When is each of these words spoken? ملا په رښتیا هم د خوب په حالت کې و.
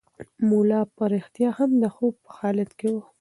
ملا 0.49 0.81
په 0.95 1.03
رښتیا 1.13 1.49
هم 1.59 1.71
د 1.81 1.83
خوب 1.95 2.13
په 2.25 2.31
حالت 2.39 2.69
کې 2.79 2.87
و. 2.93 2.95